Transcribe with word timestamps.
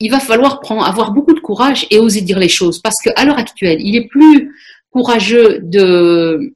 il 0.00 0.10
va 0.10 0.20
falloir 0.20 0.60
avoir 0.86 1.12
beaucoup 1.12 1.34
de 1.34 1.40
courage 1.40 1.86
et 1.90 1.98
oser 1.98 2.20
dire 2.20 2.38
les 2.38 2.48
choses. 2.48 2.80
Parce 2.80 2.96
qu'à 3.02 3.24
l'heure 3.24 3.38
actuelle, 3.38 3.78
il 3.80 3.96
est 3.96 4.06
plus 4.06 4.54
courageux 4.90 5.60
de, 5.62 6.54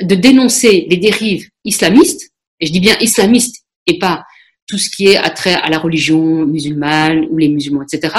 de 0.00 0.14
dénoncer 0.14 0.86
les 0.88 0.96
dérives 0.96 1.48
islamistes, 1.64 2.30
et 2.60 2.66
je 2.66 2.72
dis 2.72 2.80
bien 2.80 2.96
islamistes 3.00 3.64
et 3.86 3.98
pas 3.98 4.24
tout 4.66 4.78
ce 4.78 4.88
qui 4.88 5.08
est 5.08 5.16
attrait 5.16 5.54
à 5.54 5.68
la 5.68 5.78
religion 5.78 6.46
musulmane 6.46 7.26
ou 7.30 7.38
les 7.38 7.48
musulmans, 7.48 7.82
etc., 7.82 8.14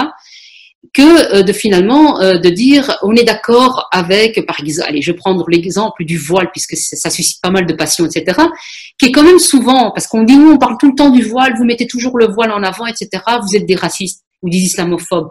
que 0.93 1.35
euh, 1.35 1.41
de 1.41 1.51
finalement 1.51 2.21
euh, 2.21 2.37
de 2.37 2.49
dire 2.49 2.95
on 3.01 3.15
est 3.15 3.23
d'accord 3.23 3.87
avec, 3.91 4.45
par 4.45 4.59
exemple, 4.59 4.87
allez, 4.87 5.01
je 5.01 5.11
vais 5.11 5.17
prendre 5.17 5.43
l'exemple 5.49 6.05
du 6.05 6.17
voile 6.17 6.51
puisque 6.51 6.77
ça 6.77 7.09
suscite 7.09 7.41
pas 7.41 7.49
mal 7.49 7.65
de 7.65 7.73
passion, 7.73 8.05
etc., 8.05 8.39
qui 8.99 9.07
est 9.07 9.11
quand 9.11 9.23
même 9.23 9.39
souvent, 9.39 9.91
parce 9.91 10.07
qu'on 10.07 10.23
dit, 10.23 10.37
nous, 10.37 10.51
on 10.51 10.57
parle 10.57 10.77
tout 10.79 10.87
le 10.87 10.95
temps 10.95 11.09
du 11.09 11.23
voile, 11.23 11.55
vous 11.57 11.65
mettez 11.65 11.87
toujours 11.87 12.17
le 12.17 12.27
voile 12.27 12.51
en 12.51 12.61
avant, 12.63 12.85
etc., 12.85 13.09
vous 13.41 13.55
êtes 13.55 13.65
des 13.65 13.75
racistes 13.75 14.24
ou 14.45 14.49
des 14.49 14.59
islamophobes. 14.59 15.29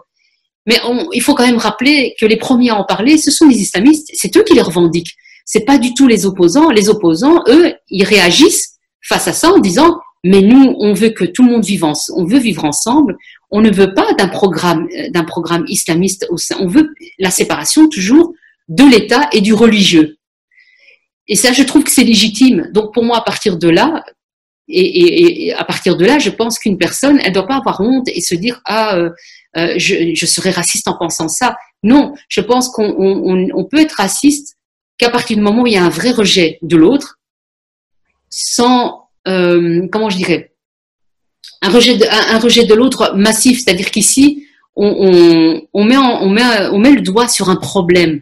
Mais 0.67 0.79
il 1.13 1.21
faut 1.21 1.35
quand 1.35 1.45
même 1.45 1.57
rappeler 1.57 2.15
que 2.19 2.25
les 2.25 2.37
premiers 2.37 2.71
à 2.71 2.75
en 2.75 2.83
parler, 2.83 3.17
ce 3.17 3.31
sont 3.31 3.47
les 3.47 3.61
islamistes, 3.61 4.09
c'est 4.13 4.35
eux 4.35 4.43
qui 4.43 4.53
les 4.53 4.61
revendiquent. 4.61 5.15
C'est 5.45 5.63
pas 5.63 5.77
du 5.77 5.93
tout 5.93 6.07
les 6.07 6.25
opposants. 6.25 6.71
Les 6.71 6.89
opposants, 6.89 7.43
eux, 7.47 7.73
ils 7.89 8.03
réagissent 8.03 8.79
face 9.07 9.27
à 9.27 9.33
ça 9.33 9.51
en 9.51 9.59
disant, 9.59 9.99
mais 10.23 10.41
nous, 10.41 10.75
on 10.79 10.93
veut 10.93 11.09
que 11.09 11.23
tout 11.23 11.45
le 11.45 11.51
monde 11.51 11.63
vive 11.63 11.83
ensemble, 11.83 12.19
on 12.19 12.25
veut 12.25 12.39
vivre 12.39 12.65
ensemble, 12.65 13.15
on 13.51 13.61
ne 13.61 13.69
veut 13.69 13.93
pas 13.93 14.11
d'un 14.13 14.27
programme, 14.27 14.87
euh, 14.97 15.09
d'un 15.11 15.23
programme 15.23 15.65
islamiste 15.67 16.27
on 16.59 16.67
veut 16.67 16.95
la 17.19 17.29
séparation 17.29 17.87
toujours 17.87 18.33
de 18.67 18.83
l'État 18.83 19.29
et 19.31 19.41
du 19.41 19.53
religieux. 19.53 20.17
Et 21.27 21.35
ça, 21.35 21.53
je 21.53 21.61
trouve 21.61 21.83
que 21.83 21.91
c'est 21.91 22.03
légitime. 22.03 22.69
Donc 22.73 22.91
pour 22.91 23.03
moi, 23.03 23.17
à 23.17 23.21
partir 23.21 23.57
de 23.57 23.69
là, 23.69 24.03
et, 24.67 25.53
à 25.53 25.63
partir 25.63 25.95
de 25.97 26.05
là, 26.05 26.19
je 26.19 26.29
pense 26.29 26.59
qu'une 26.59 26.77
personne, 26.77 27.19
elle 27.21 27.29
ne 27.29 27.33
doit 27.33 27.47
pas 27.47 27.57
avoir 27.57 27.81
honte 27.81 28.07
et 28.07 28.21
se 28.21 28.35
dire 28.35 28.61
ah, 28.65 28.97
euh, 28.97 29.09
euh, 29.57 29.73
je, 29.77 30.13
je, 30.15 30.25
serais 30.25 30.51
raciste 30.51 30.87
en 30.87 30.97
pensant 30.97 31.27
ça. 31.27 31.55
Non, 31.83 32.13
je 32.29 32.41
pense 32.41 32.69
qu'on 32.69 32.93
on, 33.53 33.65
peut 33.65 33.79
être 33.79 33.93
raciste 33.93 34.57
qu'à 34.97 35.09
partir 35.09 35.37
du 35.37 35.43
moment 35.43 35.63
où 35.63 35.67
il 35.67 35.73
y 35.73 35.77
a 35.77 35.83
un 35.83 35.89
vrai 35.89 36.11
rejet 36.11 36.57
de 36.61 36.77
l'autre, 36.77 37.19
sans 38.29 39.09
euh, 39.27 39.87
comment 39.91 40.09
je 40.09 40.17
dirais 40.17 40.51
un 41.61 41.69
rejet 41.69 41.97
de, 41.97 42.05
un, 42.05 42.39
rejet 42.39 42.65
de 42.65 42.73
l'autre 42.73 43.13
massif, 43.15 43.63
c'est-à-dire 43.63 43.91
qu'ici 43.91 44.45
on, 44.75 44.87
on, 44.87 45.61
on, 45.73 45.83
met 45.83 45.97
on, 45.97 46.29
met, 46.29 46.67
on 46.71 46.79
met 46.79 46.91
le 46.91 47.01
doigt 47.01 47.27
sur 47.27 47.49
un 47.49 47.55
problème 47.55 48.21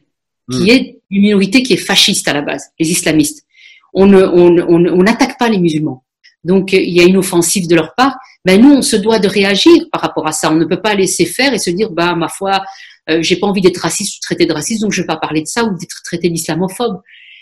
qui 0.51 0.63
hmm. 0.63 0.69
est 0.69 1.01
une 1.09 1.21
minorité 1.21 1.63
qui 1.63 1.73
est 1.73 1.77
fasciste 1.77 2.27
à 2.27 2.33
la 2.33 2.41
base, 2.41 2.69
les 2.79 2.91
islamistes. 2.91 3.45
On 3.93 4.07
n'attaque 4.07 5.35
on, 5.35 5.37
pas 5.37 5.49
les 5.49 5.59
musulmans. 5.59 6.03
Donc 6.43 6.73
il 6.73 6.89
y 6.89 6.99
a 6.99 7.03
une 7.03 7.17
offensive 7.17 7.67
de 7.67 7.75
leur 7.75 7.95
part. 7.95 8.17
Ben 8.45 8.61
nous, 8.61 8.73
on 8.73 8.81
se 8.81 8.95
doit 8.95 9.19
de 9.19 9.27
réagir 9.27 9.85
par 9.91 10.01
rapport 10.01 10.27
à 10.27 10.31
ça. 10.31 10.51
On 10.51 10.55
ne 10.55 10.65
peut 10.65 10.81
pas 10.81 10.95
laisser 10.95 11.25
faire 11.25 11.53
et 11.53 11.59
se 11.59 11.69
dire, 11.69 11.89
bah 11.91 12.15
ma 12.15 12.27
foi, 12.27 12.63
euh, 13.09 13.21
j'ai 13.21 13.37
pas 13.37 13.47
envie 13.47 13.61
d'être 13.61 13.77
raciste 13.77 14.17
ou 14.17 14.19
traité 14.21 14.45
de 14.45 14.53
raciste, 14.53 14.81
donc 14.81 14.91
je 14.91 15.01
vais 15.01 15.07
pas 15.07 15.17
parler 15.17 15.41
de 15.41 15.47
ça 15.47 15.63
ou 15.63 15.77
d'être 15.77 16.01
traité 16.03 16.29
d'islamophobe. 16.29 17.01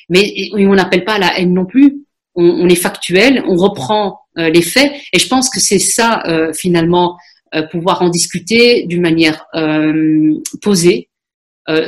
Mais 0.09 0.49
on 0.53 0.75
n'appelle 0.75 1.03
pas 1.03 1.13
à 1.13 1.19
la 1.19 1.39
haine 1.39 1.53
non 1.53 1.65
plus. 1.65 2.05
On, 2.35 2.43
on 2.43 2.69
est 2.69 2.75
factuel, 2.75 3.43
on 3.47 3.55
reprend 3.55 4.19
euh, 4.37 4.49
les 4.49 4.61
faits, 4.61 4.91
et 5.13 5.19
je 5.19 5.27
pense 5.27 5.49
que 5.49 5.59
c'est 5.59 5.79
ça 5.79 6.23
euh, 6.27 6.53
finalement 6.53 7.17
pouvoir 7.69 8.01
en 8.01 8.07
discuter 8.07 8.85
d'une 8.85 9.01
manière 9.01 9.45
posée, 10.61 11.09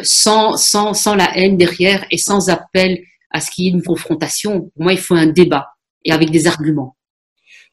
sans, 0.02 0.58
sans, 0.58 0.94
sans 0.94 1.16
la 1.16 1.38
haine 1.38 1.56
derrière 1.56 2.06
et 2.12 2.18
sans 2.18 2.50
appel 2.50 3.00
à 3.32 3.40
ce 3.40 3.50
qu'il 3.50 3.64
y 3.64 3.68
ait 3.70 3.72
une 3.72 3.82
confrontation. 3.82 4.70
Pour 4.76 4.84
moi, 4.84 4.92
il 4.92 5.00
faut 5.00 5.16
un 5.16 5.28
débat 5.28 5.70
et 6.04 6.12
avec 6.12 6.32
des 6.32 6.48
arguments. 6.48 6.98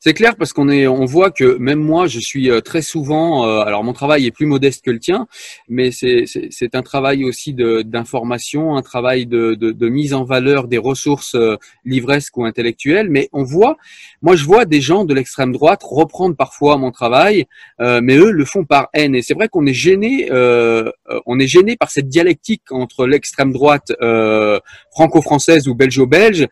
C'est 0.03 0.15
clair 0.15 0.35
parce 0.37 0.55
qu'on 0.55 0.71
est, 0.71 0.87
on 0.87 1.05
voit 1.05 1.31
que 1.31 1.59
même 1.59 1.79
moi, 1.79 2.07
je 2.07 2.21
suis 2.21 2.51
euh, 2.51 2.63
très 2.63 2.81
souvent. 2.81 3.47
Euh, 3.47 3.61
alors 3.61 3.85
mon 3.85 3.93
travail 3.93 4.25
est 4.25 4.31
plus 4.31 4.47
modeste 4.47 4.83
que 4.83 4.91
le 4.91 4.99
tien, 4.99 5.27
mais 5.69 5.91
c'est 5.91 6.75
un 6.75 6.81
travail 6.81 7.23
aussi 7.23 7.53
d'information, 7.53 8.77
un 8.77 8.83
travail 8.83 9.27
de, 9.27 9.53
de, 9.53 9.73
de, 9.73 9.89
mise 9.91 10.15
en 10.15 10.25
valeur 10.25 10.69
des 10.69 10.79
ressources 10.79 11.35
euh, 11.35 11.59
livresques 11.85 12.39
ou 12.39 12.47
intellectuelles. 12.47 13.11
Mais 13.11 13.29
on 13.35 13.43
voit, 13.43 13.77
moi 14.23 14.37
je 14.37 14.45
vois 14.45 14.65
des 14.65 14.81
gens 14.81 15.05
de 15.05 15.13
l'extrême 15.13 15.53
droite 15.53 15.83
reprendre 15.83 16.35
parfois 16.35 16.79
mon 16.79 16.93
travail, 16.93 17.47
mais 17.79 18.17
eux 18.17 18.31
le 18.31 18.45
font 18.47 18.65
par 18.65 18.89
haine. 18.95 19.15
Et 19.15 19.21
c'est 19.21 19.35
vrai 19.35 19.49
qu'on 19.49 19.67
est 19.67 19.75
gêné, 19.75 20.31
on 20.33 21.39
est 21.39 21.47
gêné 21.47 21.77
par 21.77 21.91
cette 21.91 22.09
dialectique 22.09 22.63
entre 22.71 23.07
l'extrême 23.07 23.53
droite 23.53 23.93
franco-française 24.93 25.69
ou 25.69 25.75
belgeo-belge, 25.75 26.47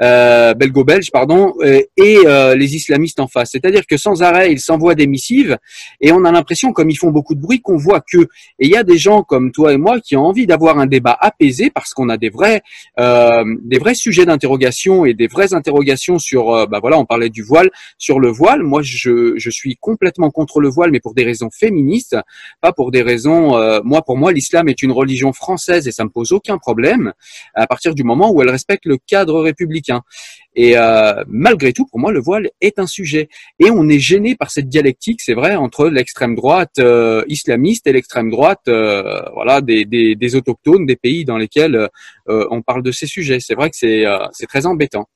belgo-belge 0.00 1.10
pardon, 1.10 1.52
et 1.62 2.18
les 2.56 2.76
islamistes 2.76 2.93
en 3.18 3.28
face. 3.28 3.50
C'est-à-dire 3.52 3.86
que 3.86 3.96
sans 3.96 4.22
arrêt, 4.22 4.52
ils 4.52 4.60
s'envoient 4.60 4.94
des 4.94 5.06
missives 5.06 5.58
et 6.00 6.12
on 6.12 6.24
a 6.24 6.32
l'impression, 6.32 6.72
comme 6.72 6.90
ils 6.90 6.96
font 6.96 7.10
beaucoup 7.10 7.34
de 7.34 7.40
bruit, 7.40 7.60
qu'on 7.60 7.76
voit 7.76 8.00
que. 8.00 8.22
Et 8.58 8.66
il 8.66 8.70
y 8.70 8.76
a 8.76 8.84
des 8.84 8.98
gens 8.98 9.22
comme 9.22 9.52
toi 9.52 9.72
et 9.72 9.76
moi 9.76 10.00
qui 10.00 10.16
ont 10.16 10.24
envie 10.24 10.46
d'avoir 10.46 10.78
un 10.78 10.86
débat 10.86 11.16
apaisé 11.20 11.70
parce 11.70 11.92
qu'on 11.92 12.08
a 12.08 12.16
des 12.16 12.30
vrais, 12.30 12.62
euh, 12.98 13.44
des 13.62 13.78
vrais 13.78 13.94
sujets 13.94 14.26
d'interrogation 14.26 15.04
et 15.04 15.14
des 15.14 15.26
vraies 15.26 15.54
interrogations 15.54 16.18
sur, 16.18 16.50
euh, 16.50 16.66
bah 16.66 16.78
voilà, 16.80 16.98
on 16.98 17.04
parlait 17.04 17.30
du 17.30 17.42
voile, 17.42 17.70
sur 17.98 18.20
le 18.20 18.28
voile. 18.28 18.62
Moi, 18.62 18.82
je, 18.82 19.34
je 19.36 19.50
suis 19.50 19.76
complètement 19.76 20.30
contre 20.30 20.60
le 20.60 20.68
voile, 20.68 20.90
mais 20.90 21.00
pour 21.00 21.14
des 21.14 21.24
raisons 21.24 21.50
féministes, 21.50 22.16
pas 22.60 22.72
pour 22.72 22.90
des 22.90 23.02
raisons. 23.02 23.56
Euh, 23.56 23.80
moi, 23.84 24.02
pour 24.02 24.16
moi, 24.16 24.32
l'islam 24.32 24.68
est 24.68 24.82
une 24.82 24.92
religion 24.92 25.32
française 25.32 25.86
et 25.88 25.92
ça 25.92 26.04
me 26.04 26.10
pose 26.10 26.32
aucun 26.32 26.58
problème 26.58 27.12
à 27.54 27.66
partir 27.66 27.94
du 27.94 28.04
moment 28.04 28.30
où 28.30 28.42
elle 28.42 28.50
respecte 28.50 28.86
le 28.86 28.98
cadre 28.98 29.40
républicain. 29.40 30.02
Et 30.56 30.76
euh, 30.76 31.24
malgré 31.26 31.72
tout, 31.72 31.86
pour 31.86 31.98
moi, 31.98 32.12
le 32.12 32.20
voile 32.20 32.50
est 32.60 32.78
un 32.78 32.86
sujet. 32.86 33.28
Et 33.58 33.70
on 33.70 33.88
est 33.88 33.98
gêné 33.98 34.36
par 34.36 34.50
cette 34.50 34.68
dialectique, 34.68 35.20
c'est 35.20 35.34
vrai, 35.34 35.56
entre 35.56 35.88
l'extrême 35.88 36.34
droite 36.34 36.78
euh, 36.78 37.24
islamiste 37.28 37.86
et 37.86 37.92
l'extrême 37.92 38.30
droite, 38.30 38.62
euh, 38.68 39.22
voilà, 39.34 39.60
des, 39.60 39.84
des, 39.84 40.14
des, 40.14 40.36
autochtones, 40.36 40.86
des 40.86 40.96
pays 40.96 41.24
dans 41.24 41.38
lesquels 41.38 41.88
on 42.26 42.62
parle 42.62 42.82
de 42.82 42.92
ces 42.92 43.06
sujets. 43.06 43.40
C'est 43.40 43.54
vrai 43.54 43.70
que 43.70 43.76
c'est 43.76 44.04
c'est 44.32 44.46
très 44.46 44.66
embêtant. 44.66 45.06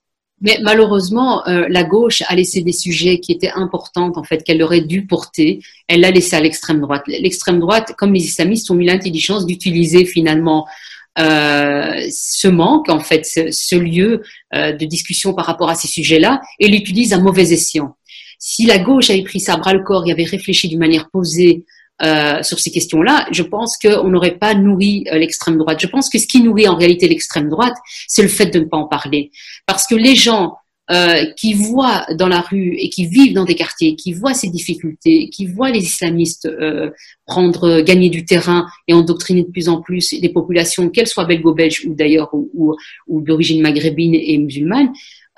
Mais 0.41 0.59
malheureusement, 0.63 1.43
la 1.47 1.85
gauche 1.85 2.23
a 2.29 2.35
laissé 2.37 2.63
des 2.63 2.73
sujets 2.73 3.19
qui 3.19 3.33
étaient 3.33 3.51
importants, 3.51 4.13
en 4.15 4.23
fait, 4.23 4.45
qu'elle 4.45 4.63
aurait 4.63 4.83
dû 4.83 5.07
porter. 5.07 5.61
Elle 5.89 6.01
l'a 6.01 6.11
laissé 6.11 6.37
à 6.37 6.41
l'extrême 6.41 6.81
droite. 6.81 7.03
L'extrême 7.07 7.59
droite, 7.59 7.95
comme 7.97 8.13
les 8.13 8.25
islamistes, 8.25 8.71
ont 8.71 8.79
eu 8.79 8.85
l'intelligence 8.85 9.47
d'utiliser 9.47 10.05
finalement 10.05 10.67
euh, 10.67 10.71
ce 11.19 12.49
manque, 12.49 12.89
en 12.89 13.01
fait, 13.01 13.25
ce, 13.25 13.77
lieu 13.77 14.23
euh, 14.55 14.73
de 14.73 14.85
discussion 14.85 15.35
par 15.35 15.47
rapport 15.47 15.69
à 15.69 15.75
ces 15.75 15.89
sujets-là, 15.89 16.41
et 16.59 16.69
l'utilise 16.69 17.13
à 17.13 17.19
mauvais 17.19 17.53
escient. 17.53 17.97
Si 18.39 18.67
la 18.67 18.79
gauche 18.79 19.11
avait 19.11 19.23
pris 19.23 19.41
ça 19.41 19.55
à 19.55 19.57
bras 19.57 19.73
le 19.73 19.83
corps 19.83 20.07
et 20.07 20.13
avait 20.13 20.25
réfléchi 20.25 20.69
d'une 20.69 20.79
manière 20.79 21.11
posée 21.11 21.65
euh, 22.03 22.43
sur 22.45 22.61
ces 22.61 22.71
questions-là, 22.71 23.27
je 23.33 23.43
pense 23.43 23.77
qu'on 23.77 24.09
n'aurait 24.09 24.39
pas 24.39 24.55
nourri 24.55 25.05
l'extrême 25.11 25.59
droite. 25.59 25.81
Je 25.81 25.89
pense 25.89 26.09
que 26.09 26.19
ce 26.19 26.27
qui 26.27 26.41
nourrit 26.41 26.69
en 26.69 26.77
réalité 26.77 27.09
l'extrême 27.09 27.49
droite, 27.49 27.75
c'est 28.07 28.23
le 28.23 28.29
fait 28.29 28.47
de 28.47 28.61
ne 28.61 28.65
pas 28.67 28.77
en 28.77 28.87
parler. 28.87 29.33
Parce 29.67 29.87
que 29.89 29.97
les 29.97 30.15
gens 30.15 30.55
euh, 30.91 31.27
qui 31.37 31.53
voient 31.53 32.07
dans 32.15 32.29
la 32.29 32.41
rue 32.41 32.75
et 32.79 32.89
qui 32.89 33.07
vivent 33.07 33.35
dans 33.35 33.45
des 33.45 33.55
quartiers, 33.55 33.95
qui 33.95 34.15
voient 34.15 34.33
ces 34.33 34.49
difficultés, 34.49 35.29
qui 35.29 35.45
voient 35.45 35.71
les 35.71 35.83
islamistes 35.83 36.47
euh, 36.47 36.91
prendre, 37.27 37.65
euh, 37.65 37.83
gagner 37.83 38.09
du 38.09 38.25
terrain 38.25 38.67
et 38.87 38.95
endoctriner 38.95 39.43
de 39.43 39.51
plus 39.51 39.69
en 39.69 39.83
plus 39.83 40.19
des 40.19 40.29
populations, 40.31 40.89
qu'elles 40.89 41.07
soient 41.07 41.27
belgo-belges 41.27 41.85
ou 41.87 41.95
d'ailleurs 41.95 42.31
ou, 42.33 42.75
ou, 43.07 43.21
d'origine 43.21 43.61
maghrébine 43.61 44.15
et 44.15 44.39
musulmane, 44.39 44.91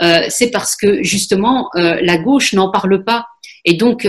euh, 0.03 0.21
c'est 0.29 0.51
parce 0.51 0.77
que 0.77 1.03
justement 1.03 1.69
la 1.75 2.17
gauche 2.17 2.53
n'en 2.53 2.71
parle 2.71 3.03
pas. 3.03 3.27
Et 3.65 3.75
donc, 3.75 4.07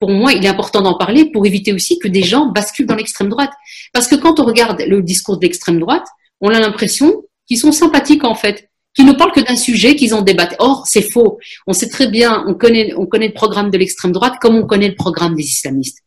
pour 0.00 0.10
moi, 0.10 0.32
il 0.32 0.44
est 0.44 0.48
important 0.48 0.82
d'en 0.82 0.98
parler 0.98 1.26
pour 1.26 1.46
éviter 1.46 1.72
aussi 1.72 1.98
que 1.98 2.08
des 2.08 2.22
gens 2.22 2.46
basculent 2.46 2.86
dans 2.86 2.96
l'extrême 2.96 3.28
droite. 3.28 3.52
Parce 3.92 4.08
que 4.08 4.16
quand 4.16 4.40
on 4.40 4.44
regarde 4.44 4.82
le 4.86 5.02
discours 5.02 5.38
d'extrême 5.38 5.78
droite, 5.78 6.06
on 6.40 6.48
a 6.48 6.58
l'impression 6.58 7.22
qu'ils 7.46 7.58
sont 7.58 7.70
sympathiques 7.72 8.24
en 8.24 8.34
fait 8.34 8.69
qui 8.94 9.04
ne 9.04 9.12
parlent 9.12 9.32
que 9.32 9.40
d'un 9.40 9.56
sujet 9.56 9.94
qu'ils 9.94 10.14
ont 10.14 10.22
débattu. 10.22 10.56
Or, 10.58 10.84
c'est 10.86 11.10
faux. 11.12 11.38
On 11.66 11.72
sait 11.72 11.88
très 11.88 12.08
bien, 12.08 12.44
on 12.46 12.54
connaît, 12.54 12.92
on 12.94 13.06
connaît 13.06 13.28
le 13.28 13.34
programme 13.34 13.70
de 13.70 13.78
l'extrême 13.78 14.12
droite 14.12 14.34
comme 14.40 14.56
on 14.56 14.66
connaît 14.66 14.88
le 14.88 14.96
programme 14.96 15.34
des 15.34 15.44
islamistes. 15.44 15.98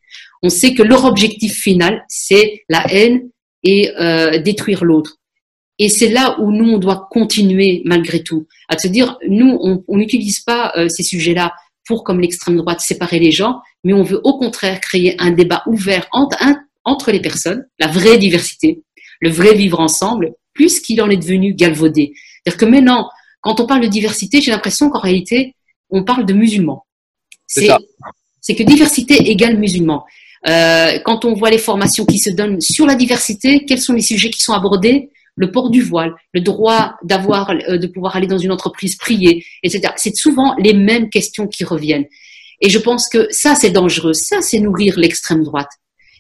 On 0.42 0.50
sait 0.50 0.74
que 0.74 0.84
leur 0.84 1.06
objectif 1.06 1.54
final, 1.54 2.04
c'est 2.10 2.64
la 2.68 2.86
haine 2.92 3.30
et 3.64 3.92
euh, 3.98 4.40
détruire 4.40 4.84
l'autre. 4.84 5.18
Et 5.80 5.90
c'est 5.90 6.10
là 6.10 6.38
où 6.40 6.52
nous, 6.52 6.70
on 6.70 6.78
doit 6.78 7.08
continuer 7.10 7.82
malgré 7.86 8.22
tout, 8.22 8.48
à 8.70 8.78
se 8.78 8.88
dire, 8.88 9.18
nous, 9.28 9.58
on 9.88 9.98
n'utilise 9.98 10.42
pas 10.42 10.72
euh, 10.78 10.88
ces 10.88 11.04
sujets-là 11.04 11.54
pour, 11.88 12.04
comme 12.04 12.20
l'extrême 12.20 12.58
droite, 12.58 12.80
séparer 12.80 13.20
les 13.20 13.32
gens, 13.32 13.60
mais 13.84 13.94
on 13.94 14.04
veut 14.04 14.22
au 14.24 14.38
contraire 14.38 14.80
créer 14.80 15.16
un 15.20 15.32
débat 15.32 15.64
ouvert 15.68 16.08
entre, 16.12 16.38
entre 16.84 17.12
les 17.12 17.20
personnes, 17.20 17.66
la 17.80 17.88
vraie 17.88 18.18
diversité, 18.18 18.82
le 19.20 19.30
vrai 19.30 19.56
vivre 19.56 19.80
ensemble, 19.80 20.34
plus 20.54 20.80
qu'il 20.80 21.02
en 21.02 21.10
est 21.10 21.18
devenu 21.18 21.54
galvaudé. 21.54 22.14
C'est-à-dire 22.44 22.60
que 22.60 22.66
maintenant, 22.66 23.10
quand 23.42 23.60
on 23.60 23.66
parle 23.66 23.82
de 23.82 23.88
diversité, 23.88 24.42
j'ai 24.42 24.52
l'impression 24.52 24.90
qu'en 24.90 25.00
réalité, 25.00 25.56
on 25.90 26.04
parle 26.04 26.26
de 26.26 26.34
musulmans. 26.34 26.86
C'est 27.48 28.56
que 28.56 28.64
diversité 28.64 29.30
égale 29.30 29.58
musulmans. 29.58 30.06
Euh, 30.48 31.00
quand 31.06 31.24
on 31.24 31.34
voit 31.34 31.50
les 31.50 31.58
formations 31.58 32.06
qui 32.06 32.20
se 32.20 32.30
donnent 32.30 32.60
sur 32.60 32.86
la 32.86 32.96
diversité, 32.96 33.64
quels 33.66 33.80
sont 33.80 33.94
les 33.94 34.02
sujets 34.02 34.30
qui 34.30 34.42
sont 34.42 34.54
abordés? 34.54 35.10
Le 35.36 35.50
port 35.50 35.70
du 35.70 35.82
voile, 35.82 36.14
le 36.34 36.42
droit 36.42 36.96
d'avoir, 37.04 37.52
euh, 37.52 37.78
de 37.78 37.88
pouvoir 37.88 38.16
aller 38.16 38.28
dans 38.28 38.38
une 38.38 38.52
entreprise 38.52 38.98
prier, 38.98 39.46
etc. 39.64 39.94
C'est 39.96 40.16
souvent 40.16 40.56
les 40.60 40.74
mêmes 40.74 41.10
questions 41.10 41.48
qui 41.48 41.64
reviennent. 41.64 42.06
Et 42.62 42.70
je 42.70 42.78
pense 42.78 43.10
que 43.10 43.28
ça, 43.32 43.56
c'est 43.56 43.72
dangereux. 43.72 44.14
Ça, 44.14 44.42
c'est 44.42 44.60
nourrir 44.60 44.98
l'extrême 44.98 45.44
droite. 45.44 45.72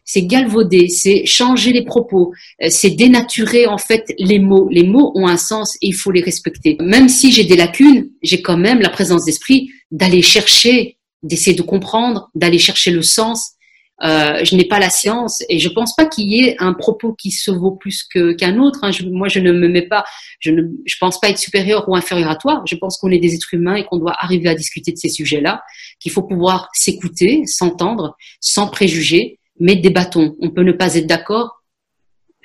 C'est 0.05 0.23
galvauder, 0.23 0.89
c'est 0.89 1.25
changer 1.25 1.71
les 1.71 1.85
propos, 1.85 2.33
euh, 2.61 2.67
c'est 2.69 2.91
dénaturer 2.91 3.67
en 3.67 3.77
fait 3.77 4.13
les 4.19 4.39
mots. 4.39 4.67
Les 4.69 4.83
mots 4.83 5.11
ont 5.15 5.27
un 5.27 5.37
sens 5.37 5.75
et 5.81 5.87
il 5.87 5.95
faut 5.95 6.11
les 6.11 6.21
respecter. 6.21 6.77
Même 6.81 7.09
si 7.09 7.31
j'ai 7.31 7.43
des 7.43 7.55
lacunes, 7.55 8.09
j'ai 8.21 8.41
quand 8.41 8.57
même 8.57 8.81
la 8.81 8.89
présence 8.89 9.25
d'esprit 9.25 9.69
d'aller 9.91 10.21
chercher, 10.21 10.97
d'essayer 11.21 11.55
de 11.55 11.61
comprendre, 11.61 12.29
d'aller 12.35 12.59
chercher 12.59 12.91
le 12.91 13.01
sens 13.01 13.53
euh, 14.03 14.43
je 14.43 14.55
n'ai 14.55 14.65
pas 14.65 14.79
la 14.79 14.89
science 14.89 15.43
et 15.49 15.59
je 15.59 15.69
pense 15.69 15.95
pas 15.95 16.05
qu'il 16.05 16.29
y 16.29 16.43
ait 16.43 16.55
un 16.59 16.73
propos 16.73 17.13
qui 17.13 17.31
se 17.31 17.51
vaut 17.51 17.71
plus 17.71 18.03
qu'un 18.03 18.59
autre. 18.59 18.79
Hein. 18.83 18.91
moi, 19.11 19.29
je 19.29 19.39
ne 19.39 19.51
me 19.51 19.67
mets 19.67 19.87
pas, 19.87 20.03
je 20.39 20.51
ne 20.51 20.63
je 20.85 20.95
pense 20.99 21.19
pas 21.19 21.29
être 21.29 21.37
supérieur 21.37 21.87
ou 21.87 21.95
inférieur 21.95 22.29
à 22.29 22.35
toi. 22.35 22.63
Je 22.67 22.75
pense 22.75 22.97
qu'on 22.97 23.11
est 23.11 23.19
des 23.19 23.35
êtres 23.35 23.53
humains 23.53 23.75
et 23.75 23.85
qu'on 23.85 23.97
doit 23.97 24.15
arriver 24.19 24.49
à 24.49 24.55
discuter 24.55 24.91
de 24.91 24.97
ces 24.97 25.09
sujets-là, 25.09 25.63
qu'il 25.99 26.11
faut 26.11 26.23
pouvoir 26.23 26.69
s'écouter, 26.73 27.45
s'entendre, 27.45 28.17
sans 28.41 28.67
préjugés, 28.67 29.39
mais 29.59 29.75
débattons. 29.75 30.35
On 30.39 30.49
peut 30.49 30.63
ne 30.63 30.71
pas 30.71 30.95
être 30.95 31.07
d'accord, 31.07 31.63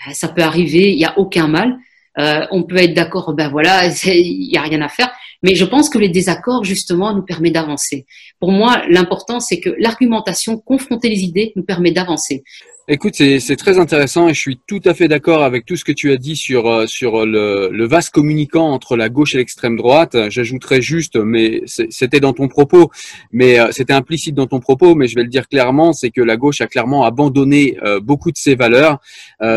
ben, 0.04 0.14
ça 0.14 0.28
peut 0.28 0.42
arriver, 0.42 0.92
il 0.92 0.96
n'y 0.96 1.04
a 1.04 1.18
aucun 1.18 1.48
mal. 1.48 1.78
Euh, 2.18 2.46
on 2.50 2.64
peut 2.64 2.78
être 2.78 2.94
d'accord, 2.94 3.32
ben 3.34 3.48
voilà, 3.48 3.86
il 4.04 4.48
n'y 4.50 4.56
a 4.56 4.62
rien 4.62 4.82
à 4.82 4.88
faire. 4.88 5.10
Mais 5.42 5.54
je 5.54 5.64
pense 5.64 5.88
que 5.88 5.98
les 5.98 6.08
désaccords, 6.08 6.64
justement, 6.64 7.14
nous 7.14 7.22
permet 7.22 7.50
d'avancer. 7.50 8.06
Pour 8.40 8.52
moi, 8.52 8.82
l'important, 8.88 9.40
c'est 9.40 9.60
que 9.60 9.70
l'argumentation, 9.78 10.58
confronter 10.58 11.08
les 11.08 11.20
idées, 11.20 11.52
nous 11.56 11.64
permet 11.64 11.92
d'avancer. 11.92 12.42
Écoute, 12.90 13.16
c'est 13.16 13.56
très 13.56 13.78
intéressant 13.78 14.30
et 14.30 14.34
je 14.34 14.40
suis 14.40 14.60
tout 14.66 14.80
à 14.86 14.94
fait 14.94 15.08
d'accord 15.08 15.42
avec 15.42 15.66
tout 15.66 15.76
ce 15.76 15.84
que 15.84 15.92
tu 15.92 16.10
as 16.10 16.16
dit 16.16 16.36
sur 16.36 16.66
euh, 16.66 16.86
sur 16.86 17.26
le, 17.26 17.68
le 17.70 17.86
vaste 17.86 18.08
communicant 18.14 18.70
entre 18.70 18.96
la 18.96 19.10
gauche 19.10 19.34
et 19.34 19.36
l'extrême 19.36 19.76
droite. 19.76 20.16
J'ajouterais 20.30 20.80
juste, 20.80 21.16
mais 21.16 21.60
c'était 21.66 22.18
dans 22.18 22.32
ton 22.32 22.48
propos, 22.48 22.90
mais 23.30 23.60
euh, 23.60 23.68
c'était 23.72 23.92
implicite 23.92 24.34
dans 24.34 24.46
ton 24.46 24.58
propos, 24.58 24.94
mais 24.94 25.06
je 25.06 25.16
vais 25.16 25.22
le 25.22 25.28
dire 25.28 25.48
clairement, 25.48 25.92
c'est 25.92 26.08
que 26.08 26.22
la 26.22 26.38
gauche 26.38 26.62
a 26.62 26.66
clairement 26.66 27.04
abandonné 27.04 27.76
euh, 27.82 28.00
beaucoup 28.00 28.32
de 28.32 28.38
ses 28.38 28.54
valeurs 28.54 29.00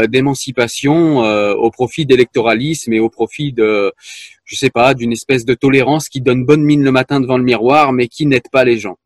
d'émancipation 0.10 1.20
au 1.20 1.72
profit 1.72 2.06
d'électoralisme 2.06 2.92
et 2.94 3.00
au 3.00 3.10
profit 3.10 3.54
de 3.54 3.94
je 4.52 4.58
sais 4.58 4.70
pas, 4.70 4.94
d'une 4.94 5.14
espèce 5.14 5.46
de 5.46 5.54
tolérance 5.54 6.10
qui 6.10 6.20
donne 6.20 6.44
bonne 6.44 6.62
mine 6.62 6.84
le 6.84 6.92
matin 6.92 7.22
devant 7.22 7.38
le 7.38 7.44
miroir, 7.44 7.94
mais 7.94 8.10
qui 8.10 8.26
n'aide 8.26 8.50
pas 8.52 8.66
les 8.66 8.78
gens. 8.78 8.98